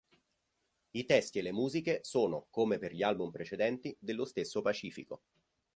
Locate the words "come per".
2.49-2.91